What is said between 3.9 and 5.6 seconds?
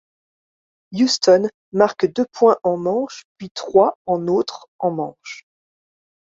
en autre en manche.